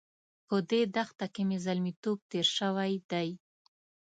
په 0.47 0.55
دې 0.69 0.81
دښته 0.95 1.25
کې 1.33 1.43
مې 1.49 1.57
زلميتوب 1.65 2.17
تېر 2.31 2.47
شوی 2.57 2.93
دی. 3.11 3.29